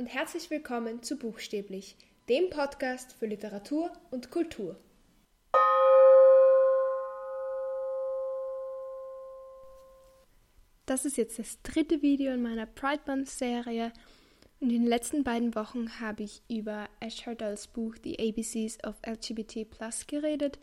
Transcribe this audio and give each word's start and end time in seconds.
und 0.00 0.06
herzlich 0.06 0.48
willkommen 0.48 1.02
zu 1.02 1.18
Buchstäblich, 1.18 1.94
dem 2.30 2.48
Podcast 2.48 3.12
für 3.12 3.26
Literatur 3.26 3.92
und 4.10 4.30
Kultur. 4.30 4.80
Das 10.86 11.04
ist 11.04 11.18
jetzt 11.18 11.38
das 11.38 11.60
dritte 11.60 12.00
Video 12.00 12.32
in 12.32 12.40
meiner 12.40 12.64
Pride 12.64 13.02
Month-Serie. 13.06 13.92
In 14.60 14.70
den 14.70 14.86
letzten 14.86 15.22
beiden 15.22 15.54
Wochen 15.54 16.00
habe 16.00 16.22
ich 16.22 16.40
über 16.48 16.88
Ash 17.00 17.26
Hardalls 17.26 17.66
Buch 17.66 17.94
The 18.02 18.18
ABCs 18.18 18.82
of 18.84 18.96
LGBT 19.06 19.66
geredet. 20.08 20.58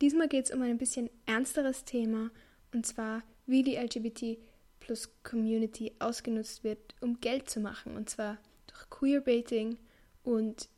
Diesmal 0.00 0.26
geht 0.26 0.46
es 0.46 0.50
um 0.50 0.60
ein 0.60 0.78
bisschen 0.78 1.08
ernsteres 1.26 1.84
Thema, 1.84 2.32
und 2.74 2.84
zwar 2.84 3.22
wie 3.46 3.62
die 3.62 3.76
LGBT 3.76 4.38
Community 5.22 5.92
ausgenutzt 6.00 6.64
wird, 6.64 6.96
um 7.00 7.20
Geld 7.20 7.48
zu 7.48 7.60
machen, 7.60 7.94
und 7.94 8.10
zwar 8.10 8.38
Queerbaiting 8.90 9.78
und 10.22 10.68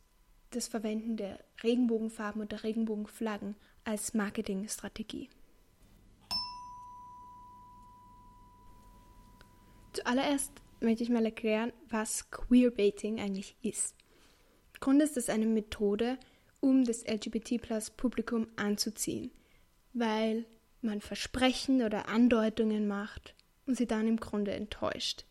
das 0.50 0.68
Verwenden 0.68 1.16
der 1.16 1.38
Regenbogenfarben 1.62 2.40
und 2.40 2.52
der 2.52 2.64
Regenbogenflaggen 2.64 3.56
als 3.84 4.14
Marketingstrategie. 4.14 5.28
Zuallererst 9.92 10.52
möchte 10.80 11.04
ich 11.04 11.10
mal 11.10 11.24
erklären, 11.24 11.72
was 11.88 12.30
Queerbaiting 12.30 13.20
eigentlich 13.20 13.56
ist. 13.62 13.94
Im 14.74 14.80
Grunde 14.80 15.04
ist 15.04 15.16
es 15.16 15.28
eine 15.28 15.46
Methode, 15.46 16.18
um 16.60 16.84
das 16.84 17.04
LGBT-Plus-Publikum 17.06 18.48
anzuziehen, 18.56 19.30
weil 19.92 20.46
man 20.82 21.00
Versprechen 21.00 21.82
oder 21.82 22.08
Andeutungen 22.08 22.86
macht 22.86 23.34
und 23.66 23.76
sie 23.76 23.86
dann 23.86 24.08
im 24.08 24.18
Grunde 24.18 24.52
enttäuscht. 24.52 25.24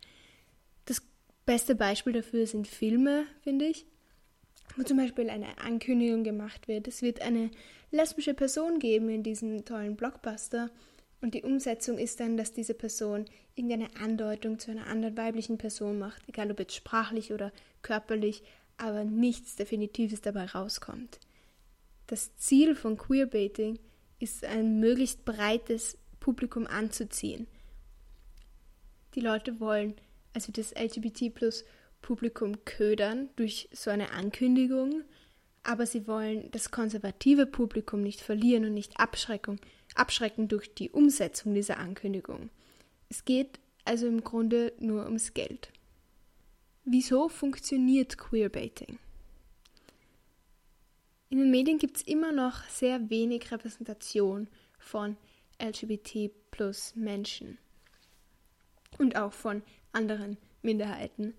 Beste 1.46 1.76
Beispiel 1.76 2.14
dafür 2.14 2.48
sind 2.48 2.68
Filme, 2.68 3.26
finde 3.42 3.66
ich, 3.66 3.86
wo 4.78 4.84
zum 4.84 4.98
Beispiel 4.98 5.30
eine 5.30 5.58
Ankündigung 5.58 6.24
gemacht 6.24 6.68
wird, 6.68 6.88
es 6.88 7.02
wird 7.02 7.22
eine 7.22 7.52
lesbische 7.92 8.34
Person 8.34 8.80
geben 8.80 9.10
in 9.10 9.24
diesem 9.24 9.66
tollen 9.66 9.96
Blockbuster 9.96 10.70
und 11.22 11.34
die 11.34 11.44
Umsetzung 11.44 11.98
ist 11.98 12.20
dann, 12.20 12.38
dass 12.38 12.54
diese 12.54 12.74
Person 12.74 13.26
irgendeine 13.56 13.96
Andeutung 14.02 14.60
zu 14.60 14.72
einer 14.72 14.88
anderen 14.88 15.16
weiblichen 15.18 15.58
Person 15.58 16.00
macht, 16.00 16.22
egal 16.28 16.52
ob 16.52 16.60
jetzt 16.60 16.76
sprachlich 16.76 17.32
oder 17.32 17.52
körperlich, 17.82 18.44
aber 18.78 19.04
nichts 19.04 19.56
Definitives 19.56 20.22
dabei 20.22 20.46
rauskommt. 20.46 21.20
Das 22.08 22.36
Ziel 22.38 22.76
von 22.76 22.98
Queerbaiting 22.98 23.80
ist, 24.20 24.44
ein 24.46 24.80
möglichst 24.80 25.26
breites 25.26 25.98
Publikum 26.20 26.68
anzuziehen. 26.68 27.48
Die 29.16 29.22
Leute 29.22 29.60
wollen 29.60 29.96
also 30.34 30.52
das 30.52 30.74
LGBT 30.74 31.34
plus 31.34 31.66
Publikum 32.02 32.66
ködern 32.66 33.30
durch 33.36 33.70
so 33.72 33.90
eine 33.90 34.12
Ankündigung, 34.12 35.04
aber 35.64 35.86
sie 35.86 36.08
wollen 36.08 36.52
das 36.52 36.72
konservative 36.72 37.46
Publikum 37.46 38.02
nicht 38.02 38.20
verlieren 38.20 38.66
und 38.66 38.74
nicht 38.74 39.00
Abschreckung, 39.00 39.60
abschrecken 39.96 40.48
durch 40.48 40.74
die 40.74 40.90
Umsetzung 40.90 41.54
dieser 41.54 41.78
Ankündigung. 41.78 42.50
Es 43.10 43.26
geht 43.26 43.60
also 43.86 44.08
im 44.08 44.24
Grunde 44.24 44.74
nur 44.80 45.06
ums 45.06 45.34
Geld. 45.34 45.72
Wieso 46.86 47.30
funktioniert 47.30 48.18
Queerbaiting? 48.18 49.00
In 51.30 51.40
den 51.40 51.50
Medien 51.50 51.80
gibt 51.80 51.98
es 51.98 52.04
immer 52.04 52.32
noch 52.32 52.64
sehr 52.66 53.10
wenig 53.10 53.52
Repräsentation 53.52 54.48
von 54.78 55.18
LGBT 55.62 56.30
plus 56.52 56.96
Menschen 56.96 57.58
und 59.00 59.16
auch 59.16 59.34
von 59.34 59.64
anderen 59.94 60.38
Minderheiten. 60.62 61.34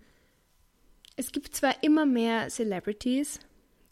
Es 1.17 1.33
gibt 1.33 1.55
zwar 1.55 1.83
immer 1.83 2.07
mehr 2.07 2.49
Celebrities, 2.49 3.41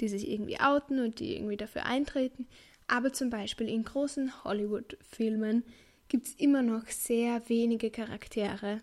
die 0.01 0.09
sich 0.09 0.29
irgendwie 0.29 0.59
outen 0.61 0.99
und 1.01 1.21
die 1.21 1.37
irgendwie 1.37 1.57
dafür 1.57 1.87
eintreten, 1.87 2.47
aber 2.89 3.13
zum 3.13 3.31
Beispiel 3.31 3.69
in 3.69 3.85
großen 3.85 4.45
Hollywood-Filmen 4.45 5.65
gibt 6.09 6.27
es 6.27 6.35
immer 6.35 6.63
noch 6.63 6.87
sehr 6.89 7.49
wenige 7.49 7.91
Charaktere, 7.91 8.81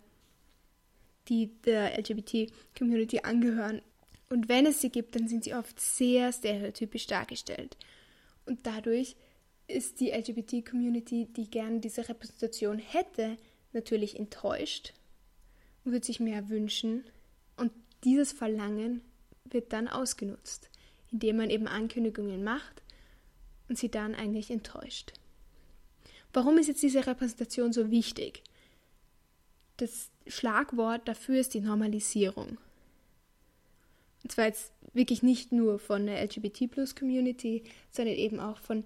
die 1.28 1.52
der 1.66 1.98
LGBT-Community 2.00 3.20
angehören. 3.20 3.82
Und 4.30 4.48
wenn 4.48 4.66
es 4.66 4.82
sie 4.82 4.90
gibt, 4.90 5.16
dann 5.16 5.28
sind 5.28 5.44
sie 5.44 5.54
oft 5.54 5.80
sehr 5.80 6.32
stereotypisch 6.32 7.08
dargestellt. 7.08 7.78
Und 8.46 8.66
dadurch 8.66 9.16
ist 9.68 10.00
die 10.00 10.12
LGBT-Community, 10.12 11.28
die 11.28 11.50
gerne 11.50 11.80
diese 11.80 12.08
Repräsentation 12.08 12.80
hätte, 12.80 13.38
natürlich 13.74 14.18
enttäuscht 14.18 14.94
wird 15.84 16.06
sich 16.06 16.20
mehr 16.20 16.50
wünschen. 16.50 17.04
Und 17.58 17.72
dieses 18.04 18.32
Verlangen 18.32 19.02
wird 19.46 19.74
dann 19.74 19.88
ausgenutzt, 19.88 20.70
indem 21.12 21.38
man 21.38 21.50
eben 21.50 21.68
Ankündigungen 21.68 22.44
macht 22.44 22.82
und 23.68 23.78
sie 23.78 23.90
dann 23.90 24.16
eigentlich 24.16 24.52
enttäuscht. 24.52 25.14
Warum 26.34 26.58
ist 26.58 26.68
jetzt 26.68 26.84
diese 26.84 27.08
Repräsentation 27.08 27.74
so 27.74 27.90
wichtig? 27.90 28.44
Das 29.78 30.12
Schlagwort 30.28 31.08
dafür 31.08 31.40
ist 31.40 31.54
die 31.54 31.62
Normalisierung. 31.62 32.58
Und 34.24 34.32
zwar 34.32 34.46
jetzt 34.46 34.72
wirklich 34.94 35.24
nicht 35.24 35.52
nur 35.52 35.80
von 35.80 36.06
der 36.06 36.22
LGBT-Plus-Community, 36.24 37.64
sondern 37.92 38.16
eben 38.16 38.40
auch 38.40 38.60
von 38.60 38.84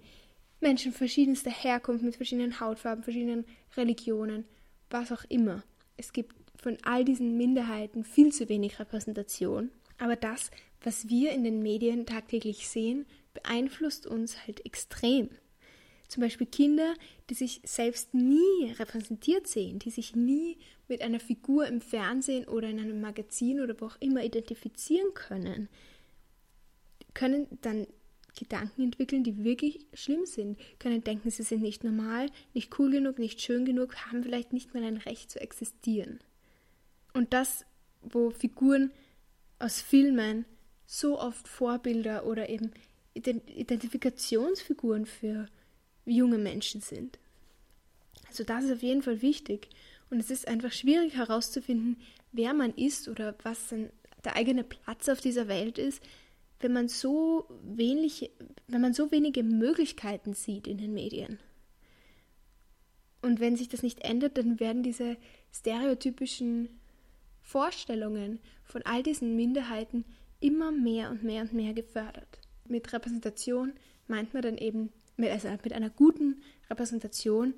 Menschen 0.61 0.93
verschiedenster 0.93 1.51
Herkunft, 1.51 2.03
mit 2.03 2.15
verschiedenen 2.15 2.59
Hautfarben, 2.59 3.03
verschiedenen 3.03 3.45
Religionen, 3.75 4.45
was 4.89 5.11
auch 5.11 5.23
immer. 5.29 5.63
Es 5.97 6.13
gibt 6.13 6.35
von 6.63 6.77
all 6.83 7.03
diesen 7.03 7.35
Minderheiten 7.35 8.05
viel 8.05 8.31
zu 8.31 8.47
wenig 8.47 8.79
Repräsentation. 8.79 9.69
Aber 9.99 10.15
das, 10.15 10.49
was 10.81 11.09
wir 11.09 11.33
in 11.33 11.43
den 11.43 11.61
Medien 11.61 12.05
tagtäglich 12.05 12.69
sehen, 12.69 13.05
beeinflusst 13.33 14.07
uns 14.07 14.47
halt 14.47 14.65
extrem. 14.65 15.29
Zum 16.07 16.21
Beispiel 16.21 16.47
Kinder, 16.47 16.93
die 17.29 17.33
sich 17.33 17.61
selbst 17.65 18.13
nie 18.13 18.71
repräsentiert 18.79 19.47
sehen, 19.47 19.79
die 19.79 19.89
sich 19.89 20.15
nie 20.15 20.57
mit 20.87 21.01
einer 21.01 21.19
Figur 21.19 21.67
im 21.67 21.81
Fernsehen 21.81 22.47
oder 22.47 22.69
in 22.69 22.79
einem 22.79 23.01
Magazin 23.01 23.59
oder 23.59 23.79
wo 23.81 23.87
auch 23.87 23.97
immer 23.99 24.23
identifizieren 24.23 25.13
können, 25.13 25.67
können 27.13 27.47
dann 27.61 27.87
Gedanken 28.37 28.83
entwickeln, 28.83 29.23
die 29.23 29.43
wirklich 29.43 29.85
schlimm 29.93 30.25
sind, 30.25 30.57
können 30.79 31.03
denken, 31.03 31.29
sie 31.29 31.43
sind 31.43 31.61
nicht 31.61 31.83
normal, 31.83 32.27
nicht 32.53 32.79
cool 32.79 32.91
genug, 32.91 33.19
nicht 33.19 33.41
schön 33.41 33.65
genug, 33.65 33.95
haben 34.07 34.23
vielleicht 34.23 34.53
nicht 34.53 34.73
mal 34.73 34.83
ein 34.83 34.97
Recht 34.97 35.29
zu 35.29 35.41
existieren. 35.41 36.19
Und 37.13 37.33
das, 37.33 37.65
wo 38.01 38.31
Figuren 38.31 38.91
aus 39.59 39.81
Filmen 39.81 40.45
so 40.85 41.19
oft 41.19 41.47
Vorbilder 41.47 42.25
oder 42.25 42.49
eben 42.49 42.71
Identifikationsfiguren 43.13 45.05
für 45.05 45.47
junge 46.05 46.37
Menschen 46.37 46.81
sind. 46.81 47.19
Also 48.27 48.43
das 48.43 48.65
ist 48.65 48.73
auf 48.73 48.83
jeden 48.83 49.03
Fall 49.03 49.21
wichtig. 49.21 49.69
Und 50.09 50.19
es 50.19 50.29
ist 50.29 50.47
einfach 50.47 50.71
schwierig 50.71 51.15
herauszufinden, 51.15 51.97
wer 52.31 52.53
man 52.53 52.73
ist 52.73 53.07
oder 53.07 53.35
was 53.43 53.67
dann 53.67 53.89
der 54.23 54.35
eigene 54.35 54.63
Platz 54.63 55.09
auf 55.09 55.21
dieser 55.21 55.47
Welt 55.47 55.77
ist, 55.77 56.01
wenn 56.59 56.73
man 56.73 56.87
so 56.87 57.45
wenig, 57.63 58.31
wenn 58.67 58.81
man 58.81 58.93
so 58.93 59.11
wenige 59.11 59.43
Möglichkeiten 59.43 60.33
sieht 60.33 60.67
in 60.67 60.77
den 60.77 60.93
Medien. 60.93 61.39
Und 63.21 63.39
wenn 63.39 63.55
sich 63.55 63.69
das 63.69 63.83
nicht 63.83 64.01
ändert, 64.01 64.37
dann 64.37 64.59
werden 64.59 64.83
diese 64.83 65.17
stereotypischen 65.51 66.69
Vorstellungen 67.43 68.39
von 68.63 68.81
all 68.83 69.03
diesen 69.03 69.35
Minderheiten 69.35 70.05
immer 70.39 70.71
mehr 70.71 71.11
und 71.11 71.23
mehr 71.23 71.43
und 71.43 71.53
mehr 71.53 71.73
gefördert. 71.73 72.39
Mit 72.67 72.91
Repräsentation 72.91 73.73
meint 74.07 74.33
man 74.33 74.41
dann 74.41 74.57
eben, 74.57 74.91
also 75.17 75.49
mit 75.63 75.73
einer 75.73 75.89
guten 75.89 76.41
Repräsentation 76.69 77.53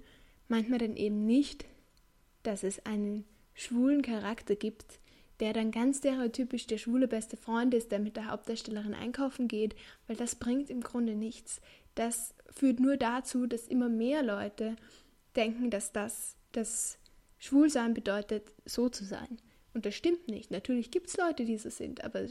meint 0.48 0.70
man 0.70 0.80
dann 0.80 0.96
eben 0.96 1.26
nicht, 1.26 1.66
dass 2.44 2.64
es 2.64 2.86
einen 2.86 3.26
schwulen 3.54 4.02
Charakter 4.02 4.56
gibt, 4.56 5.00
der 5.40 5.54
dann 5.54 5.72
ganz 5.72 6.00
stereotypisch 6.00 6.68
der 6.68 6.78
schwule 6.78 7.08
beste 7.08 7.38
Freund 7.38 7.74
ist, 7.74 7.92
der 7.92 8.00
mit 8.00 8.16
der 8.16 8.30
Hauptdarstellerin 8.30 8.94
einkaufen 8.94 9.48
geht, 9.48 9.76
weil 10.08 10.16
das 10.16 10.36
bringt 10.36 10.70
im 10.70 10.82
Grunde 10.82 11.16
nichts. 11.16 11.62
Das 11.96 12.34
führt 12.52 12.80
nur 12.80 12.98
dazu, 12.98 13.48
dass 13.48 13.68
immer 13.68 13.90
mehr 13.90 14.24
Leute 14.24 14.76
denken, 15.36 15.70
dass 15.70 15.92
das 15.92 16.36
das 16.52 16.98
Schwulsein 17.38 17.94
bedeutet, 17.94 18.54
so 18.66 18.90
zu 18.90 19.04
sein. 19.04 19.38
Und 19.76 19.86
das 19.86 19.94
stimmt 19.94 20.30
nicht. 20.30 20.52
Natürlich 20.52 20.90
gibt 20.90 21.10
es 21.10 21.18
Leute, 21.18 21.44
die 21.44 21.58
so 21.58 21.70
sind, 21.70 22.06
aber 22.06 22.28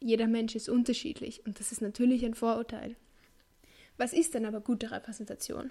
jeder 0.00 0.26
Mensch 0.26 0.56
ist 0.56 0.68
unterschiedlich 0.68 1.46
und 1.46 1.60
das 1.60 1.70
ist 1.70 1.80
natürlich 1.80 2.24
ein 2.24 2.34
Vorurteil. 2.34 2.96
Was 3.96 4.12
ist 4.12 4.34
denn 4.34 4.44
aber 4.44 4.60
gute 4.60 4.90
Repräsentation? 4.90 5.70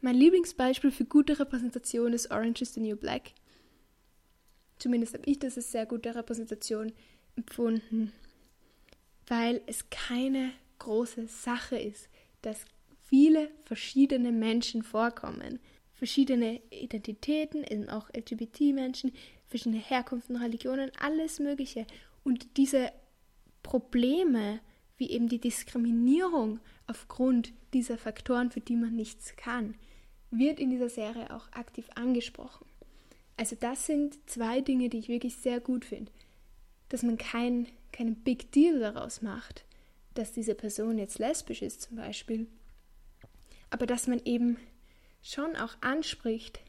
Mein 0.00 0.16
Lieblingsbeispiel 0.16 0.90
für 0.90 1.04
gute 1.04 1.38
Repräsentation 1.38 2.14
ist 2.14 2.30
Orange 2.30 2.62
is 2.62 2.72
the 2.72 2.80
New 2.80 2.96
Black. 2.96 3.32
Zumindest 4.78 5.12
habe 5.12 5.28
ich 5.30 5.38
das 5.38 5.58
als 5.58 5.70
sehr 5.70 5.84
gute 5.84 6.14
Repräsentation 6.14 6.90
empfunden, 7.36 8.10
weil 9.26 9.60
es 9.66 9.90
keine 9.90 10.52
große 10.78 11.26
Sache 11.26 11.76
ist, 11.76 12.08
dass 12.40 12.64
viele 13.02 13.50
verschiedene 13.66 14.32
Menschen 14.32 14.82
vorkommen. 14.82 15.60
Verschiedene 15.94 16.60
Identitäten, 16.70 17.64
eben 17.64 17.88
auch 17.88 18.08
LGBT-Menschen, 18.10 19.12
verschiedene 19.46 19.80
Herkunften, 19.80 20.36
Religionen, 20.36 20.90
alles 21.00 21.38
Mögliche. 21.38 21.86
Und 22.24 22.56
diese 22.56 22.92
Probleme, 23.62 24.60
wie 24.96 25.10
eben 25.10 25.28
die 25.28 25.40
Diskriminierung 25.40 26.60
aufgrund 26.86 27.52
dieser 27.72 27.96
Faktoren, 27.96 28.50
für 28.50 28.60
die 28.60 28.76
man 28.76 28.94
nichts 28.94 29.36
kann, 29.36 29.74
wird 30.30 30.58
in 30.58 30.70
dieser 30.70 30.88
Serie 30.88 31.34
auch 31.34 31.50
aktiv 31.52 31.88
angesprochen. 31.94 32.66
Also 33.36 33.56
das 33.58 33.86
sind 33.86 34.18
zwei 34.28 34.60
Dinge, 34.60 34.88
die 34.88 34.98
ich 34.98 35.08
wirklich 35.08 35.36
sehr 35.36 35.60
gut 35.60 35.84
finde. 35.84 36.12
Dass 36.88 37.02
man 37.02 37.18
kein, 37.18 37.66
keinen 37.92 38.16
Big 38.16 38.52
Deal 38.52 38.78
daraus 38.78 39.22
macht, 39.22 39.64
dass 40.14 40.32
diese 40.32 40.54
Person 40.54 40.98
jetzt 40.98 41.18
lesbisch 41.18 41.62
ist 41.62 41.82
zum 41.82 41.96
Beispiel, 41.96 42.46
aber 43.70 43.86
dass 43.86 44.06
man 44.06 44.20
eben 44.24 44.58
schon 45.24 45.56
auch 45.56 45.76
anspricht, 45.80 46.60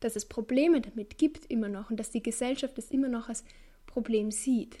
dass 0.00 0.16
es 0.16 0.26
Probleme 0.26 0.80
damit 0.82 1.18
gibt 1.18 1.46
immer 1.50 1.68
noch 1.68 1.90
und 1.90 1.98
dass 1.98 2.10
die 2.10 2.22
Gesellschaft 2.22 2.78
es 2.78 2.90
immer 2.90 3.08
noch 3.08 3.28
als 3.28 3.42
Problem 3.86 4.30
sieht. 4.30 4.78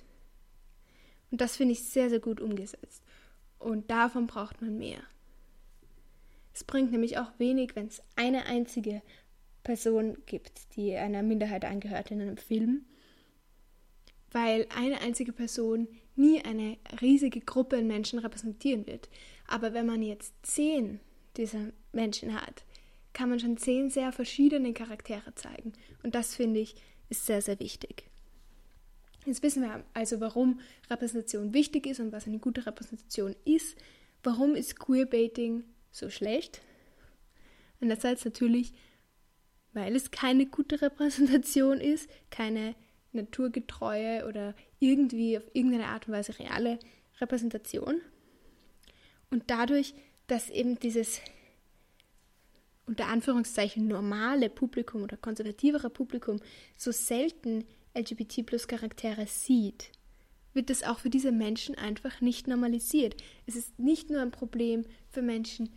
Und 1.30 1.40
das 1.40 1.56
finde 1.56 1.72
ich 1.72 1.82
sehr, 1.82 2.10
sehr 2.10 2.20
gut 2.20 2.40
umgesetzt. 2.40 3.02
Und 3.58 3.90
davon 3.90 4.26
braucht 4.26 4.60
man 4.60 4.78
mehr. 4.78 5.00
Es 6.52 6.62
bringt 6.62 6.92
nämlich 6.92 7.18
auch 7.18 7.32
wenig, 7.38 7.74
wenn 7.74 7.86
es 7.86 8.02
eine 8.16 8.46
einzige 8.46 9.02
Person 9.64 10.18
gibt, 10.26 10.76
die 10.76 10.94
einer 10.94 11.22
Minderheit 11.22 11.64
angehört 11.64 12.10
in 12.10 12.20
einem 12.20 12.36
Film, 12.36 12.84
weil 14.30 14.66
eine 14.76 15.00
einzige 15.00 15.32
Person 15.32 15.88
nie 16.16 16.44
eine 16.44 16.76
riesige 17.00 17.40
Gruppe 17.40 17.78
an 17.78 17.86
Menschen 17.86 18.18
repräsentieren 18.18 18.86
wird. 18.86 19.08
Aber 19.48 19.72
wenn 19.72 19.86
man 19.86 20.02
jetzt 20.02 20.34
zehn 20.42 21.00
dieser 21.36 21.72
Menschen 21.92 22.34
hat, 22.40 22.64
kann 23.14 23.30
man 23.30 23.40
schon 23.40 23.56
zehn 23.56 23.88
sehr 23.88 24.12
verschiedene 24.12 24.74
Charaktere 24.74 25.34
zeigen. 25.34 25.72
Und 26.02 26.14
das 26.14 26.34
finde 26.34 26.60
ich 26.60 26.74
ist 27.08 27.26
sehr, 27.26 27.40
sehr 27.40 27.58
wichtig. 27.60 28.04
Jetzt 29.24 29.42
wissen 29.42 29.62
wir 29.62 29.82
also, 29.94 30.20
warum 30.20 30.60
Repräsentation 30.90 31.54
wichtig 31.54 31.86
ist 31.86 32.00
und 32.00 32.12
was 32.12 32.26
eine 32.26 32.38
gute 32.38 32.66
Repräsentation 32.66 33.34
ist. 33.44 33.76
Warum 34.22 34.54
ist 34.54 34.78
Queerbaiting 34.78 35.64
so 35.90 36.10
schlecht? 36.10 36.60
Einerseits 37.80 38.24
natürlich, 38.24 38.72
weil 39.72 39.96
es 39.96 40.10
keine 40.10 40.46
gute 40.46 40.82
Repräsentation 40.82 41.80
ist, 41.80 42.08
keine 42.30 42.74
naturgetreue 43.12 44.26
oder 44.26 44.54
irgendwie 44.78 45.38
auf 45.38 45.44
irgendeine 45.52 45.86
Art 45.86 46.06
und 46.06 46.14
Weise 46.14 46.38
reale 46.38 46.78
Repräsentation. 47.20 48.00
Und 49.30 49.44
dadurch, 49.46 49.94
dass 50.26 50.50
eben 50.50 50.78
dieses 50.78 51.20
unter 52.86 53.06
Anführungszeichen 53.08 53.86
normale 53.86 54.50
Publikum 54.50 55.02
oder 55.02 55.16
konservativere 55.16 55.90
Publikum 55.90 56.40
so 56.76 56.92
selten 56.92 57.64
LGBT 57.94 58.44
plus 58.44 58.68
Charaktere 58.68 59.26
sieht, 59.26 59.90
wird 60.52 60.70
es 60.70 60.82
auch 60.82 61.00
für 61.00 61.10
diese 61.10 61.32
Menschen 61.32 61.74
einfach 61.76 62.20
nicht 62.20 62.46
normalisiert. 62.46 63.16
Es 63.46 63.56
ist 63.56 63.78
nicht 63.78 64.10
nur 64.10 64.20
ein 64.20 64.30
Problem 64.30 64.84
für 65.10 65.22
Menschen 65.22 65.70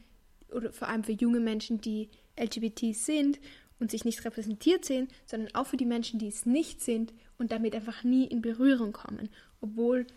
oder 0.51 0.71
vor 0.71 0.88
allem 0.88 1.04
für 1.04 1.13
junge 1.13 1.39
Menschen, 1.39 1.81
die 1.81 2.09
LGBT 2.39 2.95
sind 2.95 3.39
und 3.80 3.92
sich 3.92 4.06
nicht 4.06 4.24
repräsentiert 4.24 4.86
sehen, 4.86 5.07
sondern 5.25 5.53
auch 5.56 5.68
für 5.68 5.77
die 5.77 5.86
Menschen, 5.86 6.19
die 6.19 6.27
es 6.27 6.45
nicht 6.45 6.81
sind 6.81 7.13
und 7.38 7.51
damit 7.51 7.75
einfach 7.75 8.03
nie 8.03 8.25
in 8.25 8.42
Berührung 8.42 8.94
kommen, 8.94 9.30
obwohl 9.62 10.07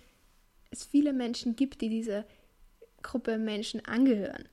es 0.70 0.84
viele 0.84 1.12
Menschen 1.12 1.56
gibt, 1.56 1.80
die 1.80 1.88
dieser 1.88 2.24
Gruppe 3.02 3.38
Menschen 3.38 3.84
angehören. 3.84 4.48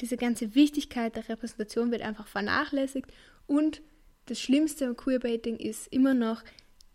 Diese 0.00 0.16
ganze 0.16 0.54
Wichtigkeit 0.54 1.16
der 1.16 1.28
Repräsentation 1.28 1.90
wird 1.90 2.02
einfach 2.02 2.26
vernachlässigt 2.26 3.10
und 3.46 3.82
das 4.26 4.40
Schlimmste 4.40 4.86
am 4.86 4.96
Queerbaiting 4.96 5.56
ist 5.56 5.88
immer 5.88 6.14
noch, 6.14 6.42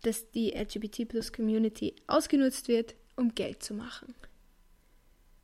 dass 0.04 0.32
die 0.32 0.52
LGBT-Plus-Community 0.52 1.96
ausgenutzt 2.08 2.68
wird, 2.68 2.96
um 3.16 3.36
Geld 3.36 3.64
zu 3.64 3.74
machen. 3.74 4.14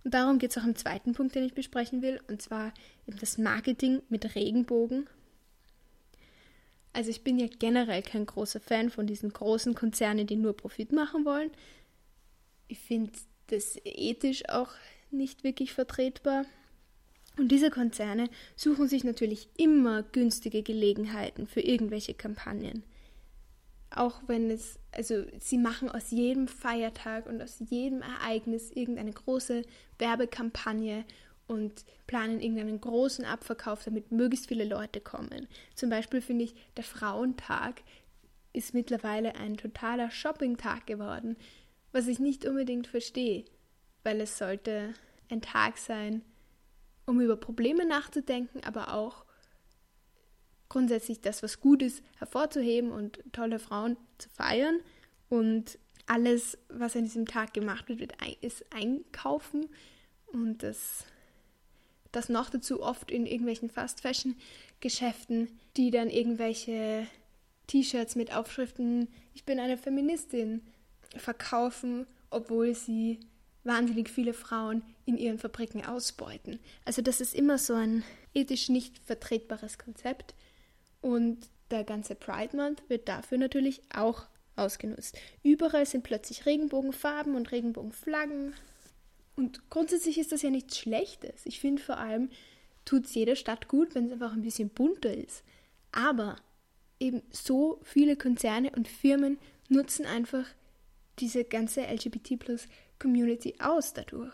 Und 0.04 0.14
darum 0.14 0.40
geht 0.40 0.52
es 0.52 0.58
auch 0.58 0.66
im 0.66 0.76
zweiten 0.76 1.14
Punkt, 1.14 1.36
den 1.36 1.44
ich 1.44 1.54
besprechen 1.54 2.02
will, 2.02 2.20
und 2.28 2.42
zwar 2.42 2.74
eben 3.08 3.20
das 3.20 3.38
Marketing 3.38 4.02
mit 4.10 4.36
Regenbogen. 4.36 5.08
Also 6.94 7.10
ich 7.10 7.24
bin 7.24 7.40
ja 7.40 7.48
generell 7.48 8.02
kein 8.02 8.26
großer 8.26 8.60
Fan 8.60 8.90
von 8.90 9.08
diesen 9.08 9.32
großen 9.32 9.76
Konzernen, 9.76 10.28
die 10.28 10.36
nur 10.36 10.56
Profit 10.56 10.92
machen 10.92 11.26
wollen. 11.26 11.52
Ich 12.68 12.80
finde 12.80 13.12
das 13.48 13.78
ethisch 13.84 14.48
auch 14.50 14.70
nicht 15.10 15.44
wirklich 15.44 15.74
vertretbar. 15.74 16.46
Und 17.38 17.50
diese 17.50 17.70
Konzerne 17.70 18.30
suchen 18.56 18.88
sich 18.88 19.04
natürlich 19.04 19.48
immer 19.58 20.04
günstige 20.04 20.64
Gelegenheiten 20.64 21.48
für 21.48 21.62
irgendwelche 21.62 22.14
Kampagnen. 22.14 22.84
Auch 23.90 24.22
wenn 24.28 24.50
es, 24.50 24.80
also 24.92 25.26
sie 25.40 25.58
machen 25.58 25.90
aus 25.90 26.12
jedem 26.12 26.48
Feiertag 26.48 27.28
und 27.28 27.42
aus 27.42 27.62
jedem 27.70 28.02
Ereignis 28.02 28.72
irgendeine 28.72 29.12
große 29.12 29.64
Werbekampagne 29.98 31.06
und 31.48 31.84
planen 32.08 32.40
irgendeinen 32.40 32.80
großen 32.80 33.26
Abverkauf, 33.26 33.84
damit 33.84 34.12
möglichst 34.12 34.48
viele 34.48 34.64
Leute 34.64 35.02
kommen. 35.02 35.48
Zum 35.76 35.90
Beispiel 35.90 36.22
finde 36.22 36.46
ich, 36.46 36.56
der 36.78 36.86
Frauentag 36.86 37.82
ist 38.54 38.74
mittlerweile 38.74 39.36
ein 39.36 39.58
totaler 39.58 40.12
Shoppingtag 40.12 40.88
geworden, 40.88 41.36
was 41.92 42.08
ich 42.08 42.20
nicht 42.20 42.46
unbedingt 42.46 42.88
verstehe, 42.88 43.46
weil 44.04 44.22
es 44.22 44.38
sollte 44.38 44.94
ein 45.30 45.42
Tag 45.42 45.78
sein, 45.78 46.22
um 47.06 47.20
über 47.22 47.36
Probleme 47.36 47.86
nachzudenken, 47.86 48.62
aber 48.64 48.94
auch 48.94 49.26
grundsätzlich 50.70 51.20
das, 51.20 51.44
was 51.44 51.60
gut 51.60 51.82
ist, 51.82 52.02
hervorzuheben 52.18 52.92
und 52.92 53.20
tolle 53.34 53.60
Frauen 53.60 53.98
zu 54.18 54.30
feiern. 54.30 54.80
Und 55.30 55.78
alles, 56.08 56.58
was 56.70 56.96
an 56.96 57.04
diesem 57.04 57.26
Tag 57.26 57.54
gemacht 57.54 57.90
wird, 57.90 58.14
ist 58.42 58.66
einkaufen. 58.74 59.68
Und 60.28 60.64
das, 60.64 61.06
das 62.12 62.30
noch 62.30 62.50
dazu 62.50 62.82
oft 62.82 63.12
in 63.12 63.26
irgendwelchen 63.26 63.70
Fast-Fashion-Geschäften, 63.70 65.50
die 65.76 65.92
dann 65.92 66.10
irgendwelche 66.10 67.06
T-Shirts 67.68 68.16
mit 68.16 68.34
Aufschriften, 68.34 69.10
ich 69.34 69.44
bin 69.44 69.60
eine 69.60 69.78
Feministin, 69.78 70.62
verkaufen, 71.18 72.08
obwohl 72.30 72.74
sie 72.76 73.20
wahnsinnig 73.66 74.10
viele 74.10 74.34
Frauen 74.34 74.84
in 75.06 75.18
ihren 75.18 75.40
Fabriken 75.40 75.86
ausbeuten. 75.86 76.60
Also 76.86 77.02
das 77.02 77.22
ist 77.22 77.34
immer 77.34 77.58
so 77.58 77.74
ein 77.74 78.04
ethisch 78.34 78.70
nicht 78.70 79.00
vertretbares 79.00 79.78
Konzept. 79.78 80.36
Und 81.02 81.48
der 81.72 81.84
ganze 81.84 82.16
Pride 82.16 82.56
Month 82.56 82.84
wird 82.90 83.08
dafür 83.08 83.38
natürlich 83.38 83.82
auch 83.94 84.28
ausgenutzt. 84.56 85.18
Überall 85.44 85.86
sind 85.86 86.04
plötzlich 86.04 86.46
Regenbogenfarben 86.46 87.36
und 87.36 87.52
Regenbogenflaggen. 87.52 88.54
Und 89.36 89.70
grundsätzlich 89.70 90.18
ist 90.18 90.32
das 90.32 90.42
ja 90.42 90.50
nichts 90.50 90.78
Schlechtes. 90.78 91.46
Ich 91.46 91.60
finde 91.60 91.82
vor 91.82 91.98
allem, 91.98 92.30
tut 92.86 93.06
es 93.06 93.16
jeder 93.16 93.36
Stadt 93.36 93.68
gut, 93.68 93.96
wenn 93.96 94.06
es 94.06 94.12
einfach 94.12 94.34
ein 94.34 94.42
bisschen 94.42 94.70
bunter 94.70 95.14
ist. 95.14 95.44
Aber 95.92 96.36
eben 97.00 97.22
so 97.32 97.80
viele 97.84 98.16
Konzerne 98.16 98.72
und 98.76 98.88
Firmen 98.88 99.40
nutzen 99.70 100.06
einfach 100.06 100.46
diese 101.20 101.44
ganze 101.44 101.82
LGBT 101.82 102.38
plus 102.38 102.68
Community 103.00 103.56
aus 103.60 103.94
dadurch. 103.94 104.34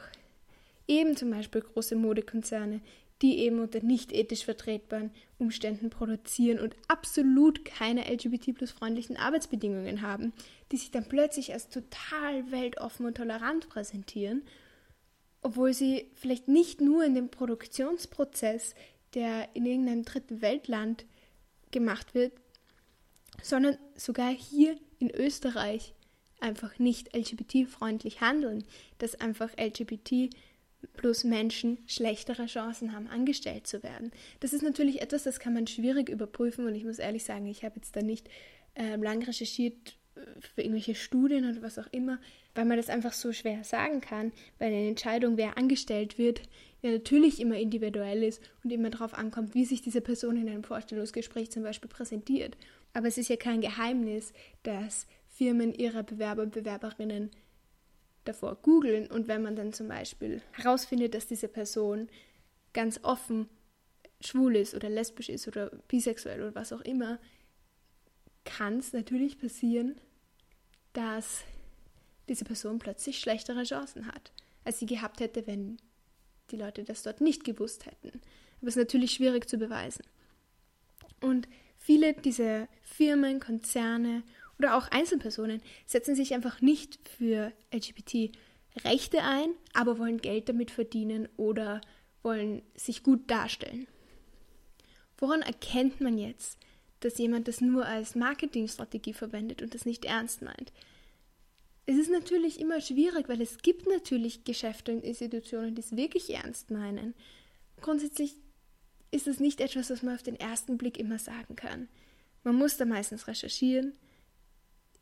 Eben 0.88 1.16
zum 1.16 1.32
Beispiel 1.32 1.62
große 1.62 1.96
Modekonzerne, 1.96 2.82
die 3.22 3.40
eben 3.40 3.60
unter 3.60 3.82
nicht 3.82 4.14
ethisch 4.14 4.46
vertretbaren 4.46 5.12
Umständen 5.40 5.90
produzieren 5.90 6.60
und 6.60 6.76
absolut 6.88 7.66
keine 7.66 8.12
LGBT-plus-freundlichen 8.14 9.18
Arbeitsbedingungen 9.18 10.02
haben, 10.02 10.34
die 10.72 10.78
sich 10.78 10.92
dann 10.92 11.10
plötzlich 11.10 11.54
als 11.54 11.70
total 11.70 12.52
weltoffen 12.52 13.06
und 13.06 13.18
tolerant 13.18 13.70
präsentieren, 13.70 14.44
obwohl 15.42 15.74
sie 15.74 16.12
vielleicht 16.14 16.48
nicht 16.48 16.80
nur 16.80 17.04
in 17.04 17.16
dem 17.16 17.30
Produktionsprozess, 17.30 18.76
der 19.14 19.50
in 19.56 19.66
irgendeinem 19.66 20.06
dritten 20.06 20.42
Weltland 20.42 21.06
gemacht 21.72 22.14
wird, 22.14 22.34
sondern 23.42 23.78
sogar 23.96 24.30
hier 24.30 24.78
in 25.00 25.10
Österreich 25.10 25.94
einfach 26.40 26.78
nicht 26.78 27.16
LGBT-freundlich 27.16 28.22
handeln, 28.22 28.64
dass 29.00 29.16
einfach 29.16 29.52
LGBT 29.58 30.30
plus 30.96 31.24
Menschen 31.24 31.80
schlechtere 31.88 32.46
Chancen 32.46 32.94
haben, 32.94 33.08
angestellt 33.08 33.68
zu 33.68 33.84
werden. 33.84 34.12
Das 34.40 34.54
ist 34.54 34.62
natürlich 34.62 35.02
etwas, 35.02 35.24
das 35.24 35.40
kann 35.40 35.54
man 35.54 35.68
schwierig 35.68 36.10
überprüfen 36.10 36.66
und 36.66 36.76
ich 36.76 36.86
muss 36.86 37.00
ehrlich 37.00 37.24
sagen, 37.24 37.48
ich 37.48 37.64
habe 37.64 37.76
jetzt 37.78 37.96
da 37.96 38.02
nicht 38.02 38.30
äh, 38.76 38.96
lang 38.96 39.24
recherchiert 39.24 39.98
äh, 40.16 40.20
für 40.40 40.62
irgendwelche 40.62 40.96
Studien 40.96 41.50
oder 41.50 41.62
was 41.62 41.80
auch 41.80 41.88
immer, 41.92 42.20
weil 42.56 42.66
man 42.66 42.78
das 42.78 42.90
einfach 42.90 43.14
so 43.14 43.34
schwer 43.34 43.64
sagen 43.64 44.02
kann, 44.02 44.32
weil 44.60 44.70
eine 44.70 44.88
Entscheidung, 44.88 45.38
wer 45.38 45.58
angestellt 45.58 46.18
wird, 46.18 46.42
ja 46.82 46.92
natürlich 46.92 47.40
immer 47.40 47.58
individuell 47.58 48.24
ist 48.24 48.42
und 48.64 48.72
immer 48.72 48.90
darauf 48.90 49.14
ankommt, 49.14 49.56
wie 49.56 49.66
sich 49.66 49.82
diese 49.82 50.02
Person 50.02 50.38
in 50.38 50.50
einem 50.50 50.64
Vorstellungsgespräch 50.64 51.52
zum 51.52 51.64
Beispiel 51.64 51.90
präsentiert. 51.90 52.58
Aber 52.94 53.08
es 53.08 53.18
ist 53.18 53.30
ja 53.30 53.36
kein 53.36 53.62
Geheimnis, 53.62 54.34
dass 54.64 55.08
Firmen 55.28 55.74
ihre 55.74 56.04
Bewerber 56.04 56.44
und 56.44 56.52
Bewerberinnen 56.52 57.32
davor 58.28 58.56
googeln 58.56 59.08
und 59.08 59.28
wenn 59.28 59.42
man 59.42 59.56
dann 59.56 59.74
zum 59.74 59.88
Beispiel 59.88 60.42
herausfindet, 60.52 61.14
dass 61.14 61.28
diese 61.28 61.48
Person 61.48 62.10
ganz 62.74 63.00
offen 63.04 63.50
schwul 64.22 64.56
ist 64.56 64.74
oder 64.76 64.90
lesbisch 64.90 65.30
ist 65.30 65.48
oder 65.48 65.70
bisexuell 65.88 66.42
oder 66.42 66.56
was 66.56 66.74
auch 66.74 66.82
immer, 66.82 67.20
kann 68.46 68.80
es 68.80 68.94
natürlich 68.94 69.40
passieren, 69.40 70.00
dass 70.94 71.44
diese 72.28 72.46
Person 72.46 72.80
plötzlich 72.80 73.20
schlechtere 73.20 73.64
Chancen 73.64 74.08
hat, 74.08 74.32
als 74.64 74.80
sie 74.80 74.86
gehabt 74.86 75.20
hätte, 75.20 75.46
wenn 75.48 75.78
die 76.52 76.58
Leute 76.58 76.84
das 76.84 77.04
dort 77.04 77.22
nicht 77.22 77.44
gewusst 77.44 77.86
hätten. 77.86 78.22
Aber 78.60 78.70
es 78.70 78.76
ist 78.76 78.84
natürlich 78.84 79.12
schwierig 79.12 79.48
zu 79.48 79.58
beweisen. 79.58 80.04
Und 81.22 81.48
viele 81.78 82.14
dieser 82.14 82.68
Firmen, 82.82 83.40
Konzerne 83.40 84.24
oder 84.60 84.76
auch 84.76 84.88
Einzelpersonen 84.90 85.62
setzen 85.86 86.16
sich 86.16 86.34
einfach 86.34 86.62
nicht 86.62 87.00
für 87.18 87.52
LGBT-Rechte 87.72 89.24
ein, 89.24 89.50
aber 89.74 90.00
wollen 90.00 90.20
Geld 90.20 90.50
damit 90.50 90.72
verdienen 90.72 91.30
oder 91.38 91.82
wollen 92.24 92.62
sich 92.76 93.04
gut 93.04 93.30
darstellen. 93.30 93.88
Woran 95.18 95.42
erkennt 95.42 96.02
man 96.02 96.18
jetzt, 96.18 96.58
dass 97.00 97.18
jemand 97.18 97.48
das 97.48 97.62
nur 97.62 97.86
als 97.86 98.16
Marketingstrategie 98.16 99.14
verwendet 99.14 99.62
und 99.62 99.74
das 99.74 99.86
nicht 99.86 100.06
ernst 100.06 100.42
meint? 100.42 100.72
Es 101.86 101.96
ist 101.98 102.12
natürlich 102.12 102.60
immer 102.60 102.82
schwierig, 102.82 103.30
weil 103.30 103.42
es 103.42 103.60
gibt 103.60 103.88
natürlich 103.88 104.44
Geschäfte 104.44 104.92
und 104.92 105.06
Institutionen, 105.06 105.74
die 105.74 105.82
es 105.82 105.96
wirklich 105.96 106.34
ernst 106.34 106.70
meinen. 106.70 107.14
Grundsätzlich 107.80 108.36
ist 109.10 109.28
es 109.28 109.40
nicht 109.40 109.62
etwas, 109.62 109.90
was 109.90 110.04
man 110.04 110.16
auf 110.16 110.24
den 110.24 110.36
ersten 110.36 110.78
Blick 110.78 110.98
immer 111.00 111.18
sagen 111.18 111.56
kann. 111.56 111.88
Man 112.44 112.56
muss 112.56 112.76
da 112.78 112.86
meistens 112.86 113.28
recherchieren. 113.28 113.94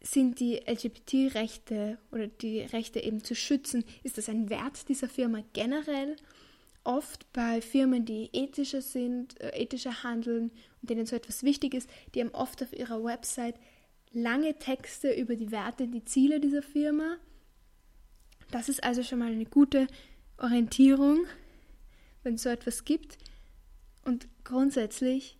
Sind 0.08 0.40
die 0.40 0.58
LGBT-Rechte 0.58 1.98
oder 2.12 2.28
die 2.28 2.62
Rechte 2.62 3.00
eben 3.00 3.24
zu 3.24 3.34
schützen, 3.34 3.84
ist 4.04 4.20
das 4.20 4.30
ein 4.30 4.50
Wert 4.50 4.88
dieser 4.88 5.10
Firma 5.10 5.44
generell? 5.54 6.16
Oft 6.84 7.32
bei 7.34 7.60
Firmen, 7.60 8.06
die 8.06 8.30
ethischer 8.32 8.84
sind, 8.84 9.40
äh, 9.42 9.50
ethischer 9.60 10.04
handeln 10.04 10.52
und 10.82 10.90
denen 10.92 11.08
so 11.08 11.16
etwas 11.16 11.42
wichtig 11.42 11.74
ist, 11.74 11.90
die 12.14 12.22
haben 12.22 12.30
oft 12.36 12.62
auf 12.62 12.72
ihrer 12.72 13.04
Website 13.04 13.56
lange 14.12 14.60
Texte 14.60 15.12
über 15.12 15.36
die 15.36 15.50
Werte, 15.52 15.88
die 15.88 16.06
Ziele 16.06 16.40
dieser 16.40 16.62
Firma. 16.62 17.18
Das 18.52 18.70
ist 18.70 18.84
also 18.84 19.02
schon 19.02 19.20
mal 19.20 19.32
eine 19.32 19.46
gute 19.46 19.88
Orientierung, 20.38 21.26
wenn 22.22 22.36
es 22.36 22.44
so 22.44 22.50
etwas 22.50 22.86
gibt. 22.86 23.18
Und 24.04 24.28
grundsätzlich 24.44 25.40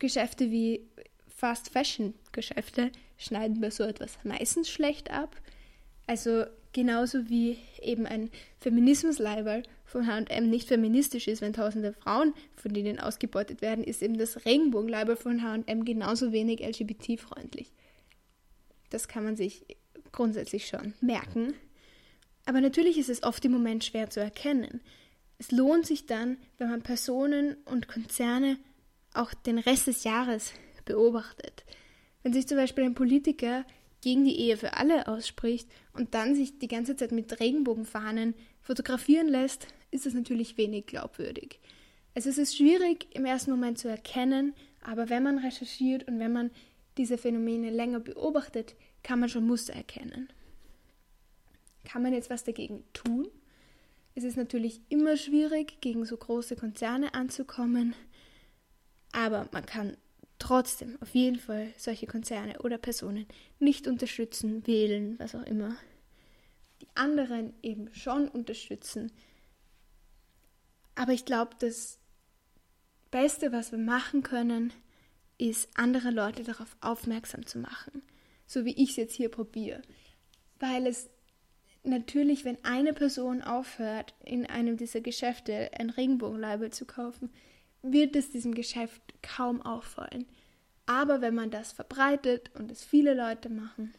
Geschäfte 0.00 0.50
wie 0.50 0.88
Fast 1.28 1.70
Fashion 1.70 2.14
Geschäfte 2.32 2.90
schneiden 3.20 3.60
bei 3.60 3.70
so 3.70 3.84
etwas 3.84 4.18
meistens 4.24 4.68
schlecht 4.68 5.10
ab. 5.10 5.36
Also 6.06 6.44
genauso 6.72 7.28
wie 7.28 7.58
eben 7.80 8.06
ein 8.06 8.30
Feminismusleiberl 8.58 9.62
von 9.84 10.06
H&M 10.06 10.48
nicht 10.48 10.68
feministisch 10.68 11.28
ist, 11.28 11.42
wenn 11.42 11.52
tausende 11.52 11.92
Frauen 11.92 12.34
von 12.56 12.72
denen 12.72 12.98
ausgebeutet 12.98 13.60
werden, 13.60 13.84
ist 13.84 14.02
eben 14.02 14.18
das 14.18 14.44
Regenbogenleiberl 14.44 15.16
von 15.16 15.42
H&M 15.42 15.84
genauso 15.84 16.32
wenig 16.32 16.60
LGBT-freundlich. 16.60 17.72
Das 18.88 19.06
kann 19.06 19.24
man 19.24 19.36
sich 19.36 19.64
grundsätzlich 20.12 20.66
schon 20.66 20.94
merken. 21.00 21.54
Aber 22.46 22.60
natürlich 22.60 22.98
ist 22.98 23.10
es 23.10 23.22
oft 23.22 23.44
im 23.44 23.52
Moment 23.52 23.84
schwer 23.84 24.10
zu 24.10 24.20
erkennen. 24.20 24.80
Es 25.38 25.52
lohnt 25.52 25.86
sich 25.86 26.06
dann, 26.06 26.38
wenn 26.58 26.70
man 26.70 26.82
Personen 26.82 27.56
und 27.64 27.88
Konzerne 27.88 28.58
auch 29.14 29.32
den 29.34 29.58
Rest 29.58 29.86
des 29.86 30.04
Jahres 30.04 30.52
beobachtet. 30.84 31.64
Wenn 32.22 32.32
sich 32.32 32.46
zum 32.46 32.56
Beispiel 32.56 32.84
ein 32.84 32.94
Politiker 32.94 33.64
gegen 34.00 34.24
die 34.24 34.38
Ehe 34.38 34.56
für 34.56 34.74
alle 34.74 35.08
ausspricht 35.08 35.68
und 35.92 36.14
dann 36.14 36.34
sich 36.34 36.58
die 36.58 36.68
ganze 36.68 36.96
Zeit 36.96 37.12
mit 37.12 37.40
Regenbogenfahnen 37.40 38.34
fotografieren 38.62 39.28
lässt, 39.28 39.66
ist 39.90 40.06
das 40.06 40.14
natürlich 40.14 40.56
wenig 40.56 40.86
glaubwürdig. 40.86 41.58
Also 42.14 42.28
es 42.28 42.38
ist 42.38 42.56
schwierig 42.56 43.08
im 43.14 43.24
ersten 43.24 43.50
Moment 43.50 43.78
zu 43.78 43.88
erkennen, 43.88 44.54
aber 44.82 45.10
wenn 45.10 45.22
man 45.22 45.38
recherchiert 45.38 46.08
und 46.08 46.18
wenn 46.18 46.32
man 46.32 46.50
diese 46.96 47.18
Phänomene 47.18 47.70
länger 47.70 48.00
beobachtet, 48.00 48.74
kann 49.02 49.20
man 49.20 49.28
schon 49.28 49.46
Muster 49.46 49.74
erkennen. 49.74 50.28
Kann 51.84 52.02
man 52.02 52.12
jetzt 52.12 52.30
was 52.30 52.44
dagegen 52.44 52.84
tun? 52.92 53.28
Es 54.14 54.24
ist 54.24 54.36
natürlich 54.36 54.80
immer 54.88 55.16
schwierig, 55.16 55.80
gegen 55.80 56.04
so 56.04 56.16
große 56.16 56.56
Konzerne 56.56 57.14
anzukommen, 57.14 57.94
aber 59.12 59.48
man 59.52 59.64
kann 59.66 59.96
trotzdem 60.40 61.00
auf 61.00 61.14
jeden 61.14 61.38
Fall 61.38 61.72
solche 61.76 62.06
Konzerne 62.06 62.60
oder 62.62 62.78
Personen 62.78 63.26
nicht 63.60 63.86
unterstützen, 63.86 64.66
wählen, 64.66 65.16
was 65.18 65.36
auch 65.36 65.44
immer. 65.44 65.76
Die 66.80 66.88
anderen 66.94 67.52
eben 67.62 67.94
schon 67.94 68.28
unterstützen. 68.28 69.12
Aber 70.96 71.12
ich 71.12 71.24
glaube, 71.24 71.52
das 71.60 71.98
Beste, 73.10 73.52
was 73.52 73.70
wir 73.70 73.78
machen 73.78 74.22
können, 74.22 74.72
ist, 75.38 75.68
andere 75.74 76.10
Leute 76.10 76.42
darauf 76.42 76.76
aufmerksam 76.80 77.46
zu 77.46 77.58
machen. 77.58 78.02
So 78.46 78.64
wie 78.64 78.74
ich 78.82 78.90
es 78.90 78.96
jetzt 78.96 79.14
hier 79.14 79.30
probiere. 79.30 79.82
Weil 80.58 80.86
es 80.86 81.08
natürlich, 81.82 82.44
wenn 82.44 82.62
eine 82.64 82.92
Person 82.92 83.42
aufhört, 83.42 84.14
in 84.24 84.46
einem 84.46 84.76
dieser 84.76 85.00
Geschäfte 85.00 85.70
ein 85.78 85.90
Regenbogenlabel 85.90 86.70
zu 86.70 86.84
kaufen, 86.84 87.30
wird 87.82 88.16
es 88.16 88.30
diesem 88.30 88.54
Geschäft 88.54 89.02
kaum 89.22 89.62
auffallen. 89.62 90.26
Aber 90.86 91.20
wenn 91.20 91.34
man 91.34 91.50
das 91.50 91.72
verbreitet 91.72 92.50
und 92.54 92.70
es 92.70 92.84
viele 92.84 93.14
Leute 93.14 93.48
machen, 93.48 93.94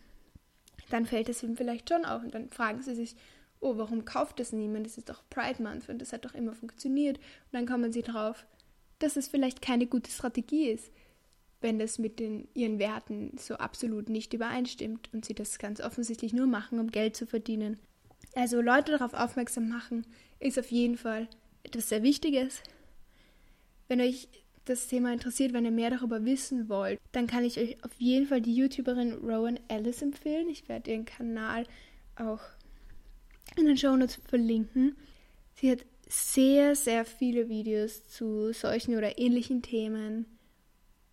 dann 0.90 1.06
fällt 1.06 1.30
es 1.30 1.42
ihm 1.42 1.56
vielleicht 1.56 1.90
schon 1.90 2.06
auf 2.06 2.22
und 2.24 2.34
dann 2.36 2.50
fragen 2.50 2.82
sie 2.82 2.96
sich, 2.96 3.16
oh, 3.62 3.78
warum 3.78 4.04
kauft 4.06 4.40
das 4.40 4.52
niemand? 4.52 4.86
Das 4.86 4.98
ist 4.98 5.10
doch 5.10 5.24
Pride 5.30 5.62
Month 5.62 5.88
und 5.88 6.00
das 6.00 6.12
hat 6.12 6.26
doch 6.26 6.34
immer 6.34 6.54
funktioniert. 6.54 7.18
Und 7.18 7.54
dann 7.54 7.66
kommen 7.66 7.94
sie 7.94 8.02
drauf, 8.02 8.46
dass 9.00 9.16
es 9.16 9.28
vielleicht 9.28 9.62
keine 9.62 9.88
gute 9.88 10.12
Strategie 10.12 10.70
ist, 10.70 10.92
wenn 11.62 11.80
das 11.80 12.00
mit 12.00 12.20
den, 12.20 12.48
ihren 12.56 12.80
Werten 12.80 13.38
so 13.38 13.56
absolut 13.56 14.10
nicht 14.10 14.34
übereinstimmt 14.34 15.10
und 15.14 15.26
sie 15.26 15.36
das 15.36 15.60
ganz 15.60 15.80
offensichtlich 15.80 16.34
nur 16.34 16.48
machen, 16.48 16.80
um 16.80 16.92
Geld 16.92 17.16
zu 17.16 17.28
verdienen. 17.28 17.80
Also 18.34 18.62
Leute 18.62 18.92
darauf 18.94 19.14
aufmerksam 19.14 19.70
machen, 19.70 20.06
ist 20.40 20.58
auf 20.58 20.72
jeden 20.72 20.98
Fall 20.98 21.28
etwas 21.64 21.90
sehr 21.90 22.04
Wichtiges. 22.04 22.62
Wenn 23.92 24.00
euch 24.00 24.30
das 24.64 24.88
Thema 24.88 25.12
interessiert, 25.12 25.52
wenn 25.52 25.66
ihr 25.66 25.72
mehr 25.72 25.90
darüber 25.90 26.24
wissen 26.24 26.70
wollt, 26.70 26.98
dann 27.12 27.28
kann 27.28 27.44
ich 27.44 27.60
euch 27.60 27.84
auf 27.84 27.92
jeden 27.98 28.26
Fall 28.26 28.40
die 28.40 28.56
YouTuberin 28.56 29.16
Rowan 29.16 29.60
Ellis 29.68 30.02
empfehlen. 30.02 30.48
Ich 30.48 30.70
werde 30.70 30.92
ihren 30.92 31.04
Kanal 31.04 31.68
auch 32.16 32.40
in 33.58 33.66
den 33.66 33.76
Show 33.76 33.94
Notes 33.98 34.18
verlinken. 34.30 34.96
Sie 35.56 35.70
hat 35.70 35.80
sehr, 36.08 36.74
sehr 36.74 37.04
viele 37.04 37.50
Videos 37.50 38.08
zu 38.08 38.54
solchen 38.54 38.96
oder 38.96 39.20
ähnlichen 39.20 39.62
Themen 39.62 40.26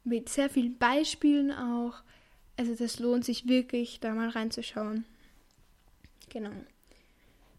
mit 0.05 0.29
sehr 0.29 0.49
vielen 0.49 0.79
Beispielen 0.79 1.51
auch. 1.51 1.95
Also 2.57 2.77
das 2.77 3.01
lohnt 3.01 3.25
sich 3.25 3.49
wirklich, 3.49 3.99
da 3.99 4.15
mal 4.15 4.29
reinzuschauen. 4.29 5.05
Genau. 6.29 6.53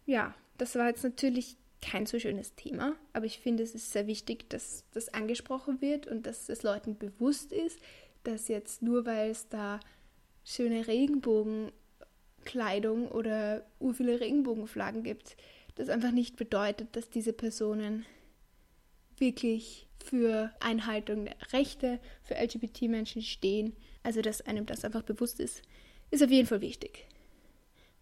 Ja, 0.06 0.34
das 0.56 0.76
war 0.76 0.88
jetzt 0.88 1.04
natürlich 1.04 1.58
kein 1.82 2.06
so 2.06 2.18
schönes 2.18 2.54
Thema, 2.54 2.96
aber 3.12 3.26
ich 3.26 3.40
finde, 3.40 3.62
es 3.62 3.74
ist 3.74 3.92
sehr 3.92 4.06
wichtig, 4.06 4.48
dass 4.50 4.84
das 4.92 5.08
angesprochen 5.08 5.80
wird 5.80 6.06
und 6.06 6.26
dass 6.26 6.48
es 6.48 6.62
Leuten 6.62 6.98
bewusst 6.98 7.52
ist, 7.52 7.80
dass 8.24 8.48
jetzt 8.48 8.82
nur 8.82 9.06
weil 9.06 9.30
es 9.30 9.48
da 9.48 9.80
schöne 10.44 10.86
Regenbogenkleidung 10.86 13.08
oder 13.08 13.64
ur 13.78 13.94
viele 13.94 14.20
Regenbogenflaggen 14.20 15.02
gibt, 15.02 15.36
das 15.76 15.88
einfach 15.88 16.10
nicht 16.10 16.36
bedeutet, 16.36 16.94
dass 16.96 17.08
diese 17.08 17.32
Personen 17.32 18.04
wirklich 19.18 19.86
für 20.04 20.52
Einhaltung 20.60 21.26
der 21.26 21.36
Rechte 21.52 22.00
für 22.22 22.34
LGBT-Menschen 22.34 23.22
stehen. 23.22 23.76
Also, 24.02 24.22
dass 24.22 24.40
einem 24.40 24.66
das 24.66 24.84
einfach 24.84 25.02
bewusst 25.02 25.40
ist, 25.40 25.62
ist 26.10 26.22
auf 26.22 26.30
jeden 26.30 26.48
Fall 26.48 26.60
wichtig. 26.60 27.06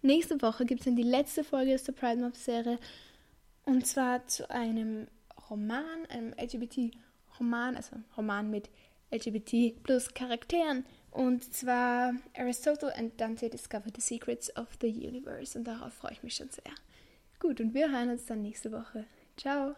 Nächste 0.00 0.40
Woche 0.40 0.64
gibt 0.64 0.80
es 0.80 0.85
dann 0.85 0.97
die 0.97 1.02
letzte 1.02 1.42
Folge 1.42 1.76
der 1.76 1.92
Pride 1.92 2.20
Month 2.20 2.37
Serie 2.37 2.78
und 3.69 3.87
zwar 3.87 4.27
zu 4.27 4.51
einem 4.51 5.09
Roman, 5.51 6.07
einem 6.09 6.33
LGBT-Roman, 6.41 7.77
also 7.77 7.97
Roman 8.17 8.51
mit 8.51 8.71
LGBT 9.11 9.83
plus 9.83 10.15
Charakteren. 10.15 10.87
Und 11.11 11.53
zwar 11.53 12.15
Aristotle 12.35 12.97
and 12.97 13.21
Dante 13.21 13.51
Discover 13.51 13.91
the 13.95 14.01
Secrets 14.01 14.55
of 14.57 14.69
the 14.81 14.89
Universe. 14.89 15.59
Und 15.59 15.65
darauf 15.65 15.93
freue 15.93 16.13
ich 16.13 16.23
mich 16.23 16.35
schon 16.35 16.49
sehr. 16.49 16.73
Gut, 17.41 17.61
und 17.61 17.75
wir 17.75 17.93
hören 17.93 18.09
uns 18.09 18.25
dann 18.25 18.41
nächste 18.41 18.73
Woche. 18.73 19.05
Ciao! 19.37 19.77